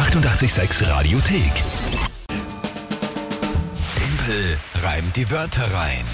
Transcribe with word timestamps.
886 0.00 0.88
Radiothek. 0.88 1.52
Tempel 3.94 4.56
reimt 4.76 5.14
die 5.14 5.30
Wörter 5.30 5.74
rein. 5.74 6.04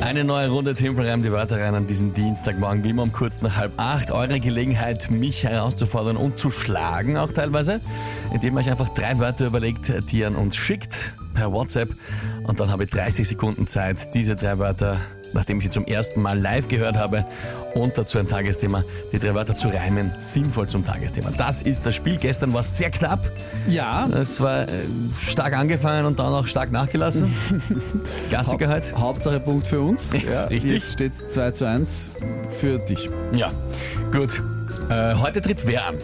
Eine 0.00 0.24
neue 0.24 0.48
Runde 0.48 0.74
Tempel 0.74 1.08
reimt 1.08 1.24
die 1.24 1.30
Wörter 1.30 1.60
rein 1.60 1.76
an 1.76 1.86
diesem 1.86 2.12
Dienstagmorgen, 2.12 2.82
wie 2.82 2.90
immer 2.90 3.04
um 3.04 3.12
kurz 3.12 3.40
nach 3.40 3.56
halb 3.56 3.74
acht. 3.76 4.10
Eure 4.10 4.40
Gelegenheit, 4.40 5.12
mich 5.12 5.44
herauszufordern 5.44 6.16
und 6.16 6.40
zu 6.40 6.50
schlagen 6.50 7.16
auch 7.16 7.30
teilweise, 7.30 7.80
indem 8.32 8.56
ihr 8.56 8.62
euch 8.62 8.70
einfach 8.70 8.88
drei 8.88 9.16
Wörter 9.20 9.46
überlegt, 9.46 10.10
die 10.10 10.18
ihr 10.18 10.26
an 10.26 10.34
uns 10.34 10.56
schickt 10.56 11.14
per 11.36 11.52
WhatsApp. 11.52 11.90
Und 12.44 12.58
dann 12.58 12.70
habe 12.70 12.84
ich 12.84 12.90
30 12.90 13.28
Sekunden 13.28 13.66
Zeit, 13.66 14.14
diese 14.14 14.34
drei 14.34 14.58
Wörter, 14.58 14.96
nachdem 15.32 15.58
ich 15.58 15.64
sie 15.64 15.70
zum 15.70 15.84
ersten 15.84 16.22
Mal 16.22 16.38
live 16.38 16.68
gehört 16.68 16.96
habe 16.96 17.24
und 17.74 17.96
dazu 17.98 18.18
ein 18.18 18.26
Tagesthema, 18.26 18.84
die 19.12 19.18
drei 19.18 19.34
Wörter 19.34 19.54
zu 19.54 19.68
reimen, 19.68 20.12
sinnvoll 20.18 20.66
zum 20.68 20.86
Tagesthema. 20.86 21.30
Das 21.36 21.62
ist 21.62 21.84
das 21.84 21.94
Spiel. 21.94 22.16
Gestern 22.16 22.52
war 22.52 22.60
es 22.60 22.76
sehr 22.76 22.90
knapp. 22.90 23.20
Ja, 23.68 24.08
Es 24.08 24.40
war 24.40 24.62
äh, 24.62 24.68
stark 25.20 25.54
angefangen 25.56 26.06
und 26.06 26.18
dann 26.18 26.32
auch 26.32 26.46
stark 26.46 26.72
nachgelassen. 26.72 27.32
Klassiker 28.30 28.68
halt. 28.68 28.94
Hauptsache 28.96 29.40
Punkt 29.40 29.66
für 29.66 29.80
uns. 29.80 30.12
Ja, 30.12 30.44
richtig. 30.44 30.72
Jetzt 30.72 30.92
steht 30.92 31.12
es 31.12 31.28
2 31.28 31.50
zu 31.50 31.64
1 31.66 32.10
für 32.60 32.78
dich. 32.78 33.10
Ja, 33.34 33.50
gut. 34.12 34.40
Äh, 34.88 35.14
heute 35.16 35.42
tritt 35.42 35.66
wer 35.66 35.88
an? 35.88 35.96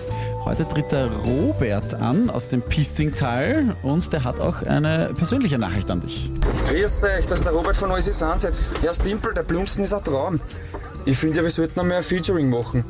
Heute 0.45 0.67
tritt 0.69 0.91
der 0.91 1.07
Robert 1.07 1.95
an 1.95 2.29
aus 2.29 2.49
dem 2.49 2.63
Pistingtal 2.63 3.77
und 3.83 4.13
der 4.13 4.25
hat 4.25 4.41
auch 4.41 4.63
eine 4.63 5.11
persönliche 5.17 5.57
Nachricht 5.57 5.89
an 5.89 6.01
dich. 6.01 6.31
Grüß 6.67 7.05
euch, 7.05 7.27
das 7.29 7.41
ist 7.41 7.45
der 7.47 7.53
Robert 7.53 7.77
von 7.77 7.89
Noisy 7.89 8.13
Sunset. 8.13 8.59
Herr 8.81 8.93
Stimpel, 8.93 9.33
der 9.35 9.45
Blumsten 9.45 9.85
ist 9.85 9.93
ein 9.93 10.03
Traum. 10.03 10.41
Ich 11.05 11.17
finde 11.17 11.39
ja, 11.39 11.43
wir 11.45 11.51
sollten 11.51 11.79
noch 11.79 11.85
mehr 11.85 12.03
Featuring 12.03 12.51
machen. 12.51 12.85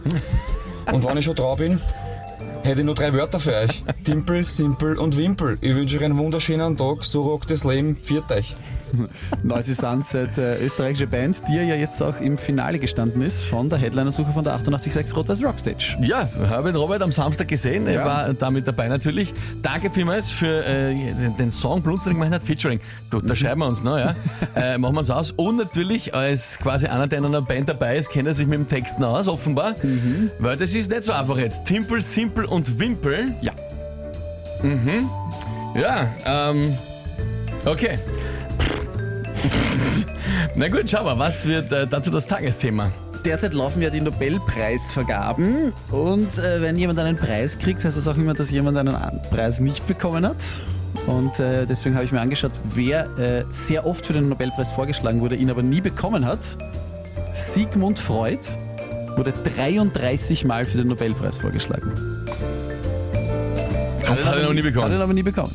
Und 0.91 1.06
wenn 1.06 1.19
ich 1.19 1.27
schon 1.27 1.37
trau 1.37 1.55
bin, 1.55 1.78
hätte 2.62 2.80
ich 2.80 2.87
nur 2.87 2.95
drei 2.95 3.12
Wörter 3.12 3.38
für 3.38 3.55
euch. 3.55 3.84
Timpel, 4.03 4.47
Simpel 4.47 4.98
und 4.98 5.19
Wimpel. 5.19 5.59
Ich 5.61 5.75
wünsche 5.75 5.98
euch 5.98 6.05
einen 6.05 6.16
wunderschönen 6.16 6.77
Tag, 6.78 7.05
so 7.05 7.23
rockt 7.23 7.50
das 7.50 7.64
Leben. 7.64 7.98
Viert 8.03 8.33
euch. 8.33 8.56
Noisy 9.43 9.75
Sunset, 9.75 10.37
äh, 10.39 10.65
österreichische 10.65 11.07
Band, 11.07 11.43
die 11.48 11.55
ja 11.55 11.75
jetzt 11.75 12.03
auch 12.03 12.21
im 12.21 12.37
Finale 12.39 12.79
gestanden 12.79 13.23
ist 13.23 13.43
von 13.45 13.69
der 13.69 13.79
Headliner-Suche 13.79 14.33
von 14.33 14.45
der 14.45 14.55
886 14.55 15.17
Rot-Weiß 15.17 15.45
Rockstage. 15.45 15.97
Ja, 16.03 16.29
habe 16.51 16.73
den 16.73 16.77
Robert 16.77 17.03
am 17.03 17.13
Samstag 17.13 17.48
gesehen. 17.48 17.87
Er 17.87 17.93
Ja. 17.95 18.05
war 18.05 18.35
da 18.35 18.51
mit 18.51 18.67
dabei 18.67 18.89
natürlich. 18.89 19.33
Danke 19.63 19.91
vielmals 19.91 20.31
für 20.31 20.65
äh, 20.65 20.95
den, 21.39 21.51
Song 21.51 21.83
Blunz, 21.83 22.05
den 22.05 22.15
gemacht 22.15 22.33
hat, 22.33 22.43
Featuring. 22.43 22.81
Du, 23.11 23.20
da 23.20 23.35
schreiben 23.35 23.61
wir 23.61 23.67
uns 23.67 23.83
noch, 23.83 23.98
ja. 23.98 24.15
äh, 24.55 24.79
machen 24.79 24.95
wir 24.95 25.01
uns 25.01 25.11
aus. 25.11 25.33
Und 25.33 25.57
natürlich, 25.57 26.15
als 26.15 26.59
quasi 26.59 26.87
einer, 26.87 27.07
der 27.07 27.19
in 27.19 27.25
einer 27.25 27.43
Band 27.43 27.69
dabei 27.69 27.97
ist, 27.97 28.11
kennt 28.11 28.29
er 28.29 28.35
sich 28.35 28.47
mit 28.47 28.59
dem 28.59 28.69
Texten 28.69 29.05
aus, 29.05 29.29
offenbar. 29.29 29.75
Weil 30.39 30.57
das 30.57 30.75
ist 30.75 30.91
nicht 30.91 31.05
so 31.05 31.13
einfach 31.13 31.37
jetzt. 31.39 31.65
Timpel, 31.65 32.01
Simpel 32.01 32.45
und 32.45 32.79
Wimpel. 32.79 33.35
Ja. 33.41 33.53
Ja, 35.75 36.09
ähm, 36.25 36.77
okay. 37.65 37.98
Na 40.55 40.69
gut, 40.69 40.89
schau 40.91 41.03
mal, 41.05 41.19
was 41.19 41.47
wird 41.47 41.72
äh, 41.72 41.86
dazu 41.86 42.11
das 42.11 42.27
Tagesthema? 42.27 42.91
Derzeit 43.25 43.55
laufen 43.55 43.81
ja 43.81 43.89
die 43.89 44.00
Nobelpreisvergaben 44.00 45.72
und 45.91 46.39
äh, 46.39 46.61
wenn 46.61 46.77
jemand 46.77 46.98
einen 46.98 47.17
Preis 47.17 47.58
kriegt, 47.58 47.84
heißt 47.84 47.97
das 47.97 48.06
auch 48.08 48.17
immer, 48.17 48.34
dass 48.34 48.50
jemand 48.50 48.77
einen 48.77 48.95
Preis 49.30 49.61
nicht 49.61 49.86
bekommen 49.86 50.27
hat. 50.27 50.36
Und 51.06 51.39
äh, 51.41 51.67
deswegen 51.67 51.95
habe 51.95 52.05
ich 52.05 52.12
mir 52.12 52.20
angeschaut, 52.20 52.53
wer 52.75 53.06
äh, 53.19 53.45
sehr 53.50 53.86
oft 53.86 54.05
für 54.06 54.12
den 54.12 54.28
Nobelpreis 54.28 54.70
vorgeschlagen 54.73 55.20
wurde, 55.20 55.36
ihn 55.36 55.50
aber 55.50 55.62
nie 55.62 55.80
bekommen 55.80 56.27
hat. 56.27 56.58
Sigmund 57.33 57.98
Freud 57.98 58.41
wurde 59.17 59.33
33 59.33 60.45
Mal 60.45 60.64
für 60.67 60.78
den 60.78 60.89
Nobelpreis 60.89 61.39
vorgeschlagen. 61.39 61.92
Und 64.08 64.25
hat 64.25 64.36
er 64.36 64.42
noch 64.42 64.53
nie 64.53 64.58
Hat 64.58 64.67
ihn 64.67 64.75
bekommen. 64.75 65.00
aber 65.00 65.12
nie 65.14 65.23
bekommen. 65.23 65.53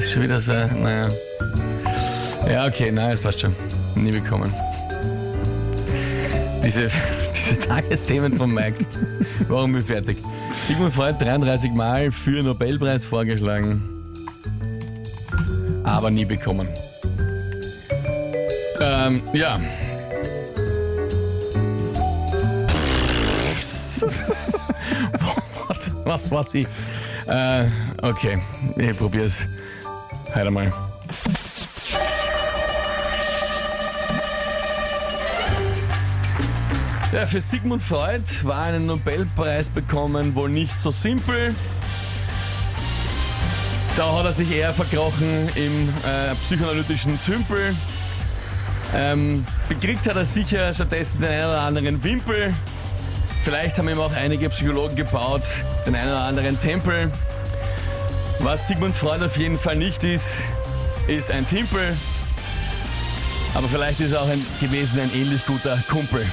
Ist 0.00 0.12
schon 0.12 0.22
wieder 0.22 0.40
so, 0.40 0.54
naja. 0.54 1.08
Ja, 2.50 2.66
okay, 2.66 2.90
nein, 2.90 3.10
das 3.10 3.20
passt 3.20 3.40
schon. 3.40 3.54
Nie 3.96 4.12
bekommen. 4.12 4.50
Diese, 6.64 6.88
diese 7.34 7.60
Tagesthemen 7.60 8.34
von 8.34 8.50
Mike. 8.50 8.86
Warum 9.48 9.72
bin 9.72 9.82
ich 9.82 9.86
fertig? 9.86 10.16
Sigmund 10.66 10.94
Freud 10.94 11.16
33 11.18 11.72
Mal 11.72 12.10
für 12.10 12.42
Nobelpreis 12.42 13.04
vorgeschlagen, 13.04 13.82
aber 15.84 16.10
nie 16.10 16.24
bekommen. 16.24 16.70
Ähm, 18.80 19.20
ja. 19.34 19.60
Was 26.04 26.30
war 26.30 26.42
sie? 26.42 26.66
Äh, 27.26 27.66
okay, 28.00 28.38
ich 28.78 28.96
probier's. 28.96 29.46
Halt 30.34 30.46
einmal. 30.46 30.72
Ja, 37.12 37.26
für 37.26 37.40
Sigmund 37.40 37.82
Freud 37.82 38.22
war 38.44 38.62
einen 38.62 38.86
Nobelpreis 38.86 39.68
bekommen 39.68 40.36
wohl 40.36 40.48
nicht 40.48 40.78
so 40.78 40.92
simpel. 40.92 41.54
Da 43.96 44.16
hat 44.16 44.24
er 44.24 44.32
sich 44.32 44.50
eher 44.56 44.72
verkrochen 44.72 45.48
im 45.56 45.88
äh, 45.88 46.34
psychoanalytischen 46.44 47.20
Tümpel. 47.20 47.74
Ähm, 48.94 49.44
bekriegt 49.68 50.08
hat 50.08 50.16
er 50.16 50.24
sicher 50.24 50.72
stattdessen 50.72 51.20
den 51.20 51.30
einen 51.30 51.46
oder 51.46 51.60
anderen 51.60 52.04
Wimpel. 52.04 52.54
Vielleicht 53.42 53.76
haben 53.78 53.88
ihm 53.88 53.98
auch 53.98 54.12
einige 54.12 54.48
Psychologen 54.48 54.94
gebaut, 54.94 55.42
den 55.86 55.96
einen 55.96 56.10
oder 56.10 56.22
anderen 56.22 56.60
Tempel. 56.60 57.10
Was 58.42 58.66
Sigmund 58.66 58.96
Freud 58.96 59.22
auf 59.22 59.36
jeden 59.36 59.58
Fall 59.58 59.76
nicht 59.76 60.02
ist, 60.02 60.32
ist 61.06 61.30
ein 61.30 61.46
Timpel. 61.46 61.94
Aber 63.54 63.68
vielleicht 63.68 64.00
ist 64.00 64.12
er 64.12 64.22
auch 64.22 64.28
ein, 64.28 64.44
gewesen 64.60 64.98
ein 65.00 65.12
ähnlich 65.14 65.44
guter 65.44 65.76
Kumpel. 65.88 66.24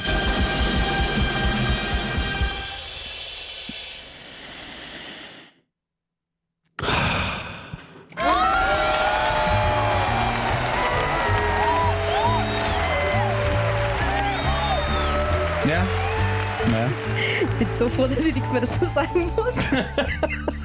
Ja. 15.65 15.85
Naja. 16.71 16.89
bin 17.59 17.67
so 17.77 17.89
froh, 17.89 18.07
dass 18.07 18.19
ich 18.19 18.33
nichts 18.33 18.49
mehr 18.51 18.61
dazu 18.61 18.85
sagen 18.85 19.29
muss. 19.35 20.47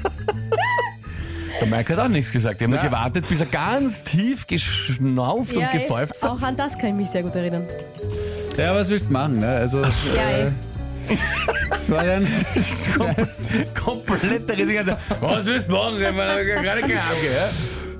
Der 1.59 1.67
Mike 1.67 1.93
hat 1.95 1.99
auch 2.05 2.09
nichts 2.09 2.31
gesagt. 2.31 2.59
Die 2.59 2.65
haben 2.65 2.73
Ja. 2.73 2.81
nur 2.81 2.89
gewartet, 2.89 3.27
bis 3.29 3.39
er 3.41 3.45
ganz 3.47 4.03
tief 4.03 4.45
geschnauft 4.47 5.55
und 5.55 5.71
geseufzt 5.71 6.23
hat. 6.23 6.29
Auch 6.31 6.41
an 6.41 6.55
das 6.57 6.77
kann 6.77 6.89
ich 6.89 6.95
mich 6.95 7.09
sehr 7.09 7.23
gut 7.23 7.35
erinnern. 7.35 7.65
Ja, 8.57 8.75
was 8.75 8.89
willst 8.89 9.07
du 9.07 9.13
machen? 9.13 9.39
Ne? 9.39 9.47
Also, 9.47 9.81
Ja, 9.81 9.87
äh, 9.87 10.51
Florian, 11.85 12.27
Komplett 13.73 14.49
Resignation. 14.49 14.95
Was 15.19 15.45
willst 15.45 15.67
du 15.67 15.71
machen? 15.73 15.95
Ich 16.01 16.15
meine, 16.15 16.45
gerade 16.45 16.81
keine 16.81 16.93
Ahnung, 17.01 17.23
ja? 17.35 17.49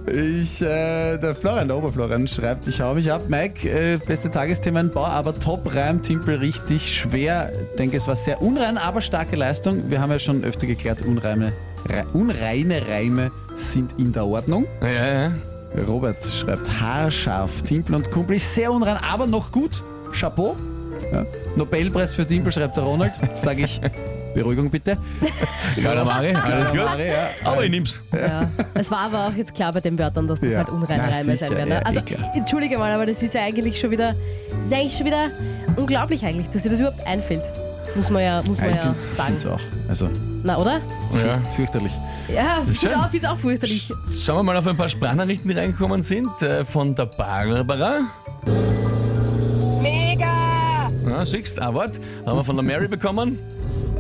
Ich, 0.05 0.61
äh, 0.61 1.17
der 1.17 1.33
Florian, 1.33 1.67
der 1.69 1.77
Oberflorian, 1.77 2.27
schreibt, 2.27 2.67
ich 2.67 2.81
hau 2.81 2.93
mich 2.93 3.09
ab. 3.11 3.23
Mike, 3.29 3.69
äh, 3.69 3.97
beste 3.97 4.29
Tagesthemen, 4.29 4.91
Bau, 4.91 5.05
aber 5.05 5.37
top 5.37 5.73
Reim, 5.73 6.01
Timpel 6.01 6.37
richtig 6.37 6.93
schwer. 6.97 7.49
Denke, 7.79 7.97
es 7.97 8.07
war 8.07 8.15
sehr 8.17 8.41
unrein, 8.41 8.77
aber 8.77 8.99
starke 9.01 9.37
Leistung. 9.37 9.89
Wir 9.89 10.01
haben 10.01 10.11
ja 10.11 10.19
schon 10.19 10.43
öfter 10.43 10.67
geklärt, 10.67 11.01
unreine, 11.03 11.47
Re, 11.47 11.53
unreine 12.13 12.87
Reime 12.87 13.31
sind 13.55 13.93
in 13.99 14.11
der 14.11 14.25
Ordnung. 14.25 14.65
Ja, 14.81 15.23
ja. 15.23 15.31
Robert 15.87 16.17
schreibt, 16.23 16.69
haarscharf, 16.79 17.61
Timpel 17.63 17.95
und 17.95 18.11
Kumpel 18.11 18.35
ist 18.35 18.53
sehr 18.53 18.71
unrein, 18.71 18.97
aber 18.97 19.25
noch 19.27 19.51
gut. 19.51 19.81
Chapeau. 20.11 20.55
Ja. 21.11 21.25
Nobelpreis 21.55 22.13
für 22.13 22.25
Timpel, 22.25 22.51
schreibt 22.51 22.77
der 22.77 22.83
Ronald. 22.83 23.13
Sage 23.33 23.63
ich, 23.63 23.81
Beruhigung 24.35 24.69
bitte. 24.69 24.97
Kalamari, 25.81 26.35
alles 26.35 26.69
gut. 26.69 26.77
Kalamari, 26.77 27.07
ja. 27.07 27.29
Aber 27.43 27.63
ich 27.63 27.71
nehm's. 27.71 27.99
Ja. 28.11 28.47
Es 28.75 28.91
war 28.91 28.99
aber 28.99 29.27
auch 29.27 29.33
jetzt 29.33 29.55
klar 29.55 29.71
bei 29.73 29.79
den 29.81 29.97
Wörtern, 29.97 30.27
dass 30.27 30.39
das 30.39 30.51
Ja. 30.51 30.59
halt 30.59 30.69
unreine 30.69 31.03
Na, 31.07 31.09
Reime 31.09 31.23
sicher, 31.23 31.37
sein 31.47 31.57
werden. 31.57 31.69
ja, 31.71 31.79
Ne? 31.79 31.85
Also, 31.85 31.99
eh 32.01 32.37
entschuldige 32.37 32.77
mal, 32.77 32.91
aber 32.91 33.05
das 33.07 33.21
ist 33.23 33.33
ja 33.33 33.41
eigentlich 33.41 33.79
schon 33.79 33.89
wieder, 33.91 34.13
das 34.49 34.67
ist 34.67 34.73
eigentlich 34.73 34.93
schon 34.97 35.05
wieder 35.07 35.29
unglaublich 35.75 36.23
eigentlich, 36.23 36.47
dass 36.49 36.61
dir 36.63 36.69
das 36.69 36.79
überhaupt 36.79 37.05
einfällt. 37.07 37.43
Muss 37.95 38.09
man 38.09 38.23
ja, 38.23 38.41
muss 38.45 38.59
man 38.59 38.69
Ich 38.71 38.75
ja 38.75 38.81
find's, 38.81 39.15
sagen. 39.15 39.29
find's 39.29 39.45
auch. 39.45 39.59
Also, 39.87 40.09
Na, 40.43 40.57
oder? 40.57 40.81
Ja. 41.13 41.39
fürchterlich. 41.55 41.91
Ja, 42.33 42.63
ich 42.69 42.79
schön. 42.79 42.91
finde 43.11 43.17
es 43.17 43.25
auch 43.25 43.37
fürchterlich. 43.37 43.91
Schauen 44.25 44.37
wir 44.37 44.43
mal 44.43 44.57
auf 44.57 44.67
ein 44.67 44.77
paar 44.77 44.89
Sprachnachrichten, 44.89 45.49
die 45.49 45.57
reingekommen 45.57 46.01
sind. 46.01 46.41
Äh, 46.41 46.65
von 46.65 46.95
der 46.95 47.05
Barbara. 47.05 47.99
Mega! 49.81 50.89
Ja, 51.07 51.25
siehst 51.25 51.61
ah, 51.61 51.73
wart. 51.73 51.99
Haben 52.25 52.37
wir 52.37 52.43
von 52.43 52.55
der 52.55 52.63
Mary 52.65 52.87
bekommen. 52.87 53.37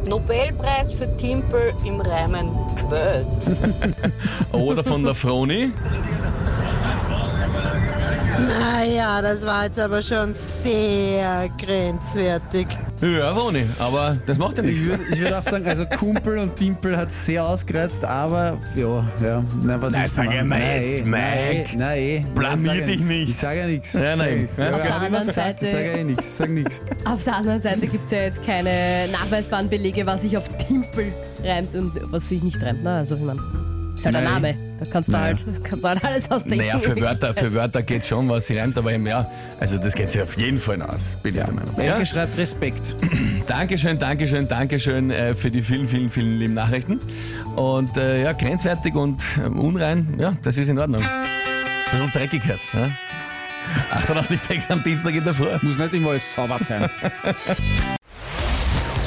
Nobelpreis 0.07 0.93
für 0.93 1.15
Timpel 1.17 1.73
im 1.85 2.01
Reimen 2.01 2.49
Welt. 2.89 3.27
Oder 4.51 4.83
von 4.83 5.03
der 5.03 5.15
Froni. 5.15 5.71
Naja, 8.39 9.21
das 9.21 9.45
war 9.45 9.65
jetzt 9.65 9.79
aber 9.79 10.01
schon 10.01 10.33
sehr 10.33 11.49
grenzwertig. 11.57 12.67
Ja, 13.01 13.35
warum 13.35 13.53
nicht? 13.53 13.69
Aber 13.79 14.17
das 14.25 14.37
macht 14.37 14.57
ja 14.57 14.63
nichts. 14.63 14.81
Ich 14.81 14.87
würde 14.87 15.03
würd 15.19 15.33
auch 15.33 15.43
sagen, 15.43 15.67
also 15.67 15.85
Kumpel 15.85 16.37
und 16.37 16.55
Timpel 16.55 16.95
hat 16.95 17.11
sehr 17.11 17.45
ausgereizt, 17.45 18.03
aber 18.05 18.57
ja, 18.75 19.03
ja. 19.21 19.43
Na, 19.63 19.81
was 19.81 19.93
Nein, 19.93 20.07
sag 20.07 20.33
ja 20.33 20.43
mal 20.43 20.59
Nein, 20.59 20.83
jetzt, 20.83 21.05
Mike. 21.05 21.77
Nein, 21.77 21.97
eh, 21.99 22.19
nein. 22.19 22.27
Blamier 22.33 22.55
Ich 22.55 22.63
sag 22.63 22.75
ja 22.79 22.85
dich 22.85 23.05
nicht. 23.05 23.29
Ich 23.29 23.37
sage 23.37 23.59
ja 23.59 23.67
nichts. 23.67 23.93
Ja, 23.93 24.15
nein. 24.15 24.47
Ja, 24.57 24.69
Auf 24.69 24.75
okay. 24.75 24.83
der 24.87 24.95
anderen 24.95 25.27
Ich 25.27 25.33
sage 25.33 25.65
Seite, 25.65 25.65
ja 25.65 25.93
eh 25.93 26.03
nichts. 26.03 26.37
Sag 26.37 26.49
nichts. 26.49 26.81
auf 27.05 27.23
der 27.23 27.35
anderen 27.35 27.61
Seite 27.61 27.87
gibt 27.87 28.05
es 28.05 28.11
ja 28.11 28.21
jetzt 28.23 28.45
keine 28.45 29.07
nachweisbaren 29.11 29.69
Belege, 29.69 30.05
was 30.05 30.21
sich 30.21 30.37
auf 30.37 30.47
Timpel 30.57 31.11
reimt 31.43 31.75
und 31.75 31.91
was 32.11 32.29
sich 32.29 32.41
nicht 32.41 32.61
reimt. 32.61 32.79
Na, 32.83 32.99
also 32.99 33.15
ich 33.15 33.21
meine, 33.21 33.41
ist 34.09 34.15
halt 34.15 34.15
ein. 34.15 34.23
Name. 34.33 34.55
Da 34.79 34.85
kannst 34.91 35.07
du, 35.09 35.11
Naja. 35.13 35.25
halt, 35.25 35.45
kannst 35.63 35.83
du 35.83 35.87
halt 35.89 36.03
alles 36.03 36.29
ausdenken. 36.31 36.65
Naja, 36.65 36.79
für 36.79 36.99
Wörter, 36.99 37.33
für 37.33 37.53
Wörter 37.53 37.83
geht 37.83 38.05
schon, 38.05 38.27
was 38.29 38.47
sie 38.47 38.57
reimt, 38.57 38.77
aber 38.77 38.91
eben 38.91 39.05
ja, 39.07 39.29
also 39.59 39.77
das 39.77 39.93
geht 39.95 40.09
sich 40.09 40.21
auf 40.21 40.37
jeden 40.37 40.59
Fall 40.59 40.81
aus, 40.81 41.17
bin 41.23 41.35
ich 41.35 41.41
der 41.43 41.53
Meinung. 41.53 41.73
Wer 41.75 41.85
Ja? 41.85 41.97
geschreibt 41.99 42.37
Respekt. 42.37 42.95
Dankeschön, 43.47 43.97
Dankeschön, 43.99 44.47
Dankeschön 44.47 45.11
äh, 45.11 45.35
für 45.35 45.49
die 45.51 45.61
vielen, 45.61 45.87
vielen, 45.87 46.09
vielen 46.09 46.37
lieben 46.37 46.53
Nachrichten. 46.53 46.99
Und 47.55 47.95
äh, 47.97 48.23
ja, 48.23 48.33
grenzwertig 48.33 48.93
und 48.95 49.21
ähm, 49.43 49.59
unrein, 49.59 50.15
ja, 50.17 50.33
das 50.43 50.57
ist 50.57 50.67
in 50.69 50.77
Ordnung. 50.79 51.03
Ein 51.03 51.27
bisschen 51.91 52.11
dreckig 52.11 52.41
halt. 52.47 52.59
Ja? 52.73 52.89
88,6 53.91 54.69
am 54.71 54.83
Dienstag 54.83 55.15
in 55.15 55.23
der 55.23 55.33
Früh. 55.33 55.47
Muss 55.61 55.77
nicht 55.77 55.93
immer 55.93 56.09
alles 56.09 56.33
sauber 56.33 56.59
sein. 56.59 56.89